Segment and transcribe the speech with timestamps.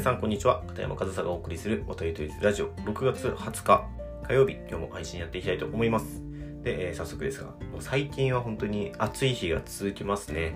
[0.00, 0.62] さんこんにちは。
[0.66, 2.70] 片山和沙がお送りするおとりとりラジオ。
[2.86, 3.86] 6月20日
[4.26, 4.54] 火曜日。
[4.54, 6.22] 今日も配信やっていきたいと思います。
[6.62, 10.54] で、えー、早速ですがもう最近は本当に暑い日が続きますね。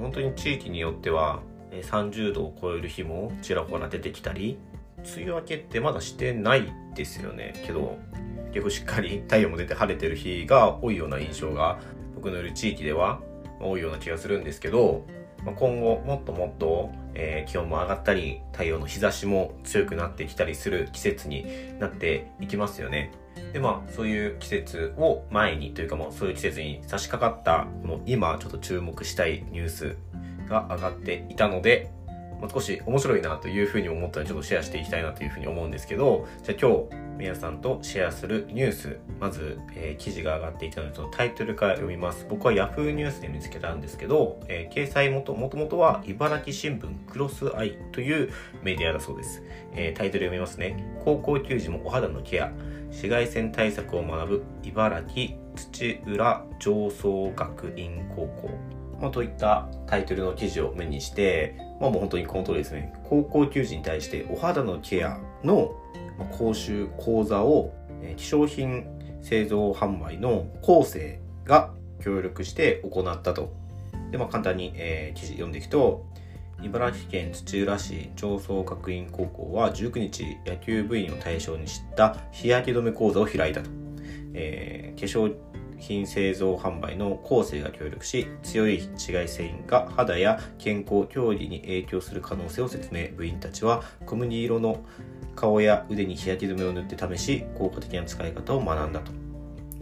[0.00, 1.40] 本当に地域によっては
[1.70, 4.58] 30度を超える日もちらほら出てきたり
[4.98, 7.62] 梅雨明けってまだしてないですよね。
[7.64, 7.96] けど
[8.52, 11.78] 結構しっかり太陽も出て晴れてる日が多いような印象が
[12.16, 13.20] 僕のいる地域では
[13.60, 15.06] 多いような気がするんですけど
[15.44, 21.46] まあ、今後もっともっと、えー、気温も上がったり太陽の日差しも強くなってきたりする季節に
[21.78, 23.12] なっていきますよね。
[23.52, 29.96] でまあそういう季節を前にというかもうそういう季節に差し掛かったこの今ちょっと注目したいニュース
[30.48, 31.90] が上がっていたので
[32.40, 42.26] ま、少し面白いなというふうに思ったのでちょっとシェアしていきたいなというふうに思うんですけどじゃあ今日皆さんとシェアするニュースまず、えー、記事が上がっていたのでそのタイトルから読みます。
[42.30, 42.92] 僕は Yahoo!
[42.92, 48.32] ニュースで見つけたんですけど、えー、掲載もともともとは茨城新聞クロスアイという
[48.62, 49.42] メディアだそうです、
[49.74, 50.82] えー、タイトル読みますね。
[51.04, 52.50] 高校球児もお肌のケア。
[52.88, 58.79] 紫外線対策を学ぶ茨城土浦上層学院高校。
[59.00, 65.74] まあ、といったタイトルの記事を目にして、まあ、もう本当にこの通りですね高校球児に対してお肌のケアの
[66.32, 67.72] 講習講座を
[68.16, 68.86] 希少品
[69.22, 73.52] 製造販売の構成が協力して行ったと。
[74.10, 76.06] で、まあ、簡単に、えー、記事読んでいくと、
[76.62, 83.70] 茨城県土浦市上層学院高校は19日野球部員を対象にした日焼け止め講座を開いたと。
[84.34, 85.34] えー、化粧
[85.80, 93.08] 品製造販売の構成が協力し、強い紫外線が肌や健康、競技に影響する可能性を説明。
[93.16, 94.84] 部員たちは小麦色の
[95.34, 99.12] 顔や腕に日焼け止めを塗って試し、効果的な使い方を学んだと。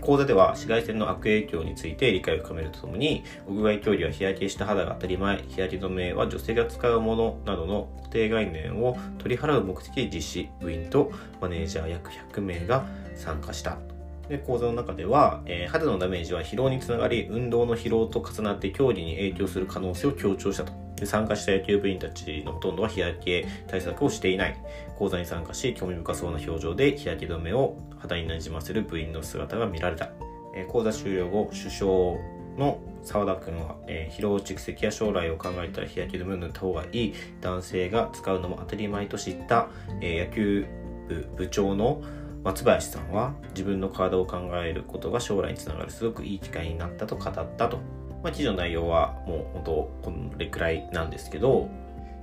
[0.00, 12.84] 講座では紫外線の悪影響について理解を深めるとともに、屋外競技は日焼けした肌が当たり前、日焼け止めは女性が使うものなどの固定概念を取り払う目的で実施、部員とマネージャー約100名が
[13.14, 13.93] 参加した。
[14.28, 20.72] で講座の中では、えー、肌のダメージは疲労につながり運動の疲労と重なって競技に影響する可能性を強調したと。
[20.96, 24.56] で参加した野球部員たちのほとんどは日焼け対策をしていない。
[24.96, 30.10] 講座に参加し興味深そうな表情で日焼け止めを肌になじませる部員の姿が見られた、
[30.54, 31.90] えー、講座終了後首相
[32.56, 37.14] の澤田君は、えー、疲労蓄積や将来を考えたら日焼け止めを塗った方がいい。
[37.40, 39.68] 男性が使うのも当たり前と知った、
[40.00, 40.66] えー、野球
[41.08, 42.02] 部部長の
[42.44, 47.78] 松林さんは自分の体を考えることが将来につながるすごくいい機会になったと語ったと。
[48.22, 49.70] まあ、記事の内容はもう本当
[50.02, 51.70] これくらいなんですけど、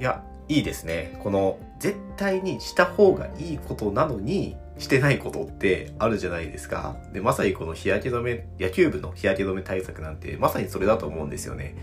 [0.00, 1.18] いや、いいですね。
[1.22, 6.96] この絶対にした方がいいことなのにしてないことってあるじゃないですか。
[7.12, 11.74] で、まさにこの日焼け止め、野球部の日焼け止め対策なんてまさにそれだと思うんですよね。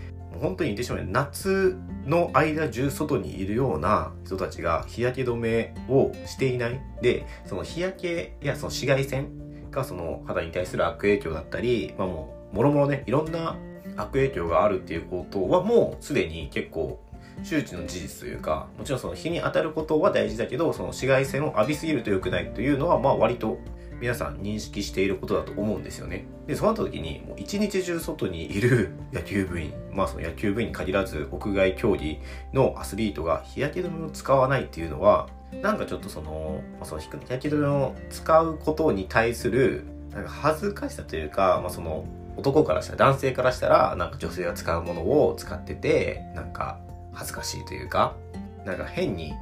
[0.42, 6.80] 本当に言ってしまう夏の間中外にいるような人たちが日焼け止めをしていない。
[7.00, 13.56] でその日焼けやその紫外線がその肌に対する悪影響だったり、まあ、もうもろもろねいろんな
[13.96, 17.00] 悪影響があるっていうことはもうすでに結構
[17.42, 23.58] 周知の事実というかもちろんその日に当たることは大事だけどその紫外線を浴びすぎると良くないというのはまあ割と
[24.02, 26.24] 皆さん認識していることだと思うんですよね。
[26.48, 32.18] で、そうなった時に、もう一日中外にいる 野球部員、まあその野球部員に限らず屋外競技
[32.52, 35.28] のアスリートが日焼け止めを使わないっていうのは、
[35.62, 42.04] なんかちょっとその、まあ、その日焼け止めを使うことに対する、なんか恥ずかしさというか、まあその、
[42.36, 46.80] 男からしたら、男性からしたら、なんか女性が使うものを使ってて、なんか
[47.12, 48.16] 恥ずかしいというか、
[48.64, 49.32] なんか変に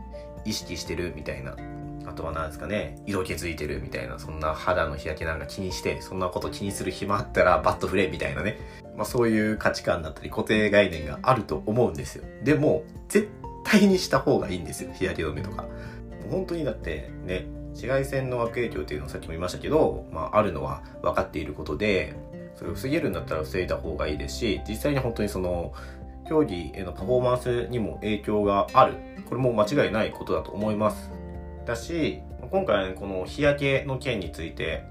[0.45, 1.57] 意識してるみたいな
[2.21, 8.59] とは何ですかね、色気づいてるみたいな、そんな肌の日焼けなんか気にして、そんなこと気にする暇あったらバット振れみたいなね。
[8.97, 12.25] まあそういう価値観だったり固定概念があると思うんですよ。
[12.43, 13.29] でも、絶
[13.65, 15.67] 対にした方がいいんですよ、日焼け止めとか。
[16.31, 22.15] 本当にだってね、紫外線の悪影響っていうのをさっきも言いましたけど、まああるのは分かっていることで、
[22.57, 25.73] それを防げるんだったら防いだ方がいいですし、実際に本当にその、
[26.29, 28.95] 競技へのパフォーマンスにも影響がある。
[29.29, 31.11] これも間違いないことだと思います。
[31.71, 32.21] だし、
[32.51, 34.85] 今回、ね、この日焼けの件について、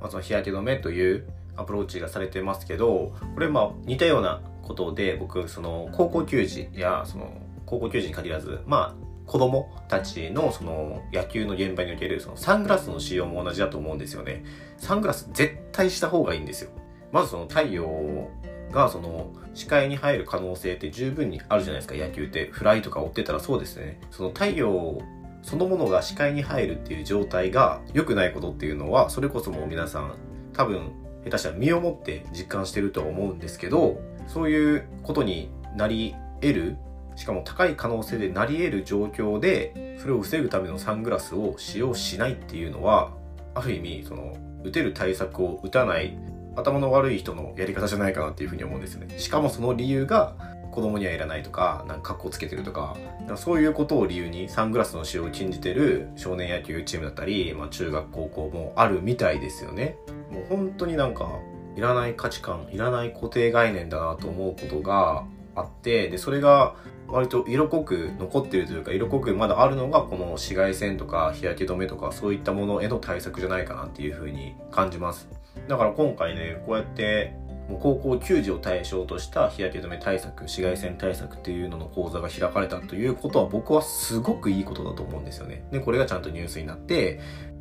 [0.00, 7.30] まあ、その日焼け止めというアプローチがされてますけど、これまあ似たようなことで、僕、その高校球児や、その
[7.66, 14.44] 高校球児に限らず、まあ子供たちのその野球の現場におけるそのサングラスの使用も同じだと思うんですよね。
[14.78, 16.70] サングラス絶対した方がいいんですよ。
[17.12, 18.28] まずその太陽
[18.72, 24.98] がその視界に入る可能性って十分にあるじゃないですか野球ってフライとか追ってたらそうですねその太陽
[25.42, 30.14] そのものが視界に入るっていう状態が良くないことっていうのは、それこそもう皆さん
[30.52, 30.92] 多分
[31.24, 36.76] 下手したら身をもって実感してるとは思うんですけど、そういうことになり得る
[37.16, 43.12] しかも高い可能性でなり得る状況でそれを防ぐためのサングラスを使用しないっていうのは
[43.54, 46.16] ある意味その打てる対策を打たない
[46.56, 49.18] 頭の悪い人のやり方じゃないかなっていうふうに思うんですよね。
[49.18, 50.34] しかもその理由が
[50.72, 52.96] 子供にはいらないとか、なんか格好つけてるとか、
[53.28, 59.96] かそういうことを理由にサングラスの使用を禁じてる少年野球チームだったり、まあ中学高校もあるみたいですよね。
[60.30, 61.28] もう本当になんか、
[61.76, 65.24] いらない価値観、いらない固定概念だなと思うことが
[65.54, 66.74] あって、で、それが
[67.08, 75.28] 割と色濃く残ってるというか、色濃くまだあるのがこの紫外線とか日焼け止めとかそういったものへの対策じゃないかなっていうふうに感じます。
[75.68, 77.34] だから今回ね、こうやって
[77.68, 85.64] もう高校球児を対象とした日焼け止め対策紫外線対策っていうのの講座が開かれたということは僕はすごくいいことだと思うんですよね。
[85.70, 87.20] でこれがちゃんとニュースになって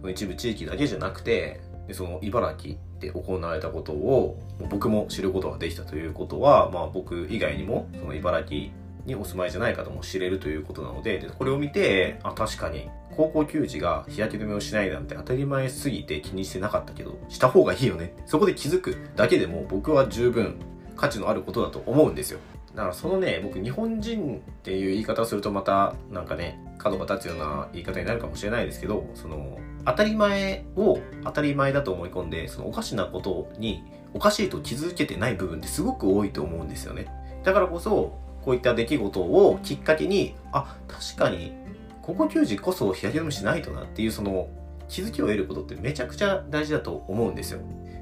[0.09, 4.39] 一部地域だけじゃなくてでその茨城で行われたことを
[4.69, 8.71] 僕も知ることができたということは、まあ、僕以外にもその茨城
[9.06, 18.15] にお住まいじゃない方も知れるということなのででこれを見てあ確かに高校球児が日焼け止めをしないなんて当たり前すぎて気にしてなかったけど、した方がいいよね。
[18.25, 20.59] そこで気づくだけでも僕は十分
[20.95, 22.39] 価値のあることだと思うんですよ。
[22.75, 33.83] だからそのね、僕日本人っていう言い方をするとまたなんかね、角が立つような言い方になるかもしれないですけど、その当たり前を当たり前だと思い込んで、そのおかしなことに
[34.13, 37.07] おかしいと気づけてない部分ってすごく多いと思うんですよね。
[37.44, 41.53] だからこそ、こういった出来事をきっかけに、あ、確かに
[42.01, 44.49] 高校球児こそ日焼け止めしないとなっていうその
[44.88, 47.59] 気づきを得ることってめちゃくちゃ大事だと思うんですよ。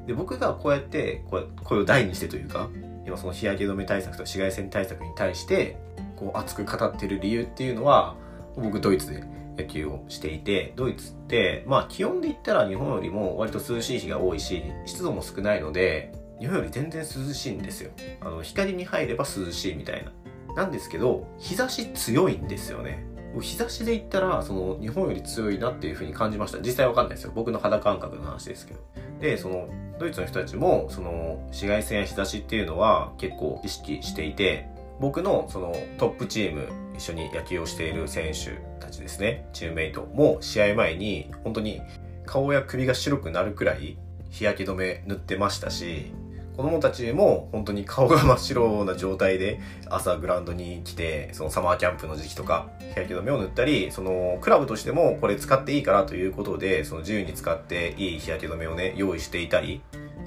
[0.08, 2.70] で僕がこうやってここれを大にしてというか
[3.06, 5.78] 今その日焼け止め対策と紫外線対策に対して
[6.16, 8.16] こう熱く語ってる理由っていうのは
[8.56, 9.24] 僕ドイツで
[9.58, 17.92] 野球をしていてドイツってまあ気温で言ったら日本よりも割と涼しい日が多いし湿度も少ないので日本より全然涼しいんですよ
[18.22, 20.12] あの光に入れば涼しいみたいな
[20.56, 23.06] なんですけど日差し強いんですよね
[23.40, 26.60] 日差しで言ったら、その、日本より強いなっていう風に感じました。
[26.60, 27.32] 実際わかんないですよ。
[27.36, 28.80] 僕の肌感覚の話ですけど。
[29.22, 29.70] で、その、
[30.00, 34.68] ドイツの人たちも、その、紫外線や日差しっていうのは結構意識していて、
[35.00, 41.82] 僕のそのトップチーム、一緒に野球をしている選手たちですね、チームメイトも試合前に、本当に
[42.26, 43.98] 顔や首が白くなるくらい
[44.30, 46.12] 日焼け止め塗ってましたし、
[46.60, 59.80] 子供たちも本当に顔が真っ白な状態で朝グラウンドに来て、そのサマーキャンプの時期とか、日焼け止めを塗ったり、そのクラブとしてもこれ使っていいからということで、その自由に使っていい日焼け止めをね、用意していたり、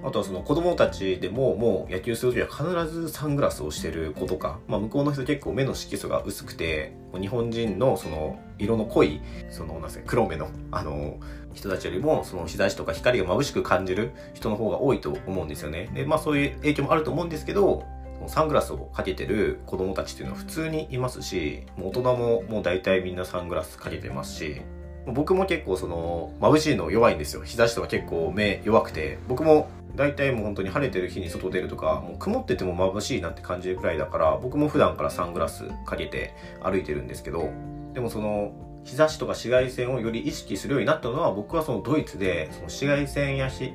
[0.04, 9.20] あとはその子供たちでももう野球するときは必ずサングラスをしてる子とか、まあ向こうの人結構目の色素が薄くて、日本人のその色の濃い、
[9.50, 11.18] そのなんすか、黒目の、あの、
[11.54, 15.90] 人たちよりもその日差しとか光が眩しく感じる人の方が多いと思うんですよね。
[15.94, 17.84] で、まあそういう影響もあると思うんですけど、
[18.26, 24.62] サングラスをかけてる子供たちっていうのは普通にいますし、大人ももう大体みんなサングラスかけてますし、
[25.06, 27.42] 僕も結構その眩しいの弱いんですよ。
[27.42, 37.50] 日差しとか結構目弱くて、僕も大体もう本当に晴れてる日に外出るとか、もう曇ってても眩しいなって感じるくらいだから、僕も普段からサングラスかけて歩いてるんですけど、
[37.92, 38.52] でもその
[38.84, 43.72] 日差しとか紫外線をより意識するようになったのは僕はそのドイツでその紫外線や日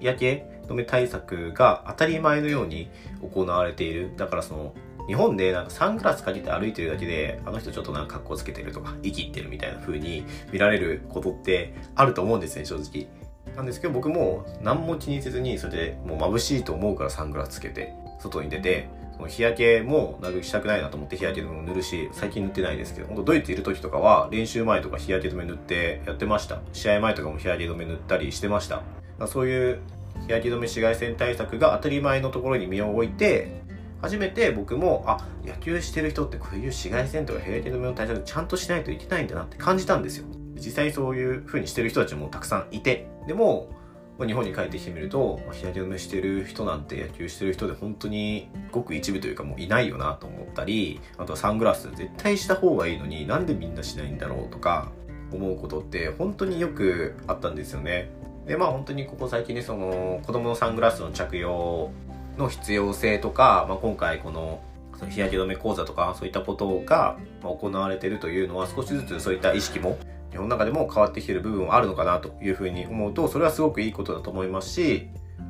[0.00, 2.88] 焼け止め対策が当たり前のように
[3.20, 4.12] 行われている。
[4.16, 4.74] だからその
[5.06, 13.06] 日本でなんかサングラスかけて歩いてるだけで、あの人ちょっとなんか格好つけてるとか、生きってるみたいな風に見られることってあると思うんですね、正直。
[13.56, 26.60] なんですけど僕も何も気にせずに、それでもう眩しいと思うからサングラスつけて、外に出てその、日焼けもなるべくしたくないなと思って日焼け止めを塗るし、最近塗ってないですけど、本当ドイツいる時とかは練習前とか日焼け止め塗ってやってました。
[26.72, 28.82] 試合前とかも日焼け止め塗ったりしてました。
[29.26, 29.80] そういう
[30.26, 33.64] 日焼け止め紫外線対策が当たり前のところに身を置いて、
[34.02, 40.26] 初めて僕も、あ、野球してる人ってこういう紫外線とか日焼け止めの対策ちゃんとしないといけないんだなって感じたんですよ。
[40.56, 43.68] 実際にそういう風にしてる人たちもたくさんいて、でも、
[44.24, 54.90] 日本に帰ってきてみると、日焼け止めしてる人なんて野球してる人で本当にごく一部というかもういないよなと思ったり、あとはサングラス絶対した方がいいのになんでみんなしないんだろうとか
[55.32, 58.10] 思うことって本当によくあったんですよね。
[58.46, 61.90] で、まあ本当にここ最近ね、その子供のサングラスの着用
[62.38, 64.62] の必要性とか、まあ、今回この
[65.10, 69.98] 日焼け止め講座とかそういったことが行われてるというのは少しずつそういった意識も
[70.30, 75.08] 日本の中でも変わってきてる部分はあるのかなというふうに思うと、それはすごくいいことだと思いますし、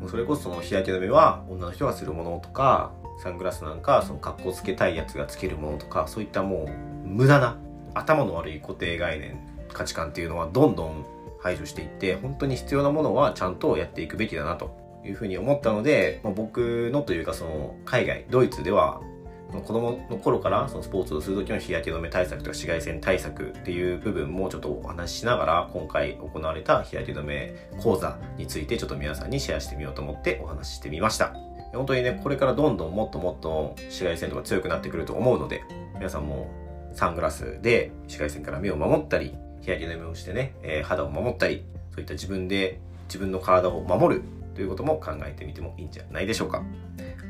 [0.08, 2.92] それこそその日焼け止めは女の人がするものとか、
[3.22, 6.68] サングラスなんかその格好つけたいやつがつけるものとか、そういったも
[7.04, 7.56] う無駄な
[7.94, 9.38] 頭の悪い固定概念、
[9.72, 11.06] 価値観っていうのはどんどん
[11.40, 19.00] 排除していって、本当に必要なものはちゃんとやっていくべきだなというふうに思ったので、まあ、僕のというかその海外、ドイツでは
[19.52, 31.34] 子供の頃からそのスポーツをする時の日焼け止め対策とか紫外線対策っていう部分もちょっとお話ししながら今回行われた日焼け止め講座についてちょっと皆さんにシェアしてみようと思ってお話ししてみました
[31.72, 35.62] 本当にねこれからどんどんもっともっと紫外線とか強くなってくると思うので
[35.94, 36.50] 皆さんも
[36.92, 44.22] サングラスで紫外線から目を守ったり日焼け止めをしてね、えー、肌を守ったりそういった自分で自分の体を守る
[44.54, 46.62] ということも考えてみてもいいんじゃないでしょうか。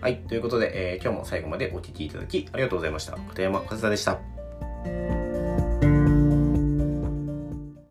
[0.06, 0.18] はい。
[0.18, 3.16] ということで、えー、今日も最後までお聴きいただきありがとうございました。
[3.16, 4.20] 片山和沙でした。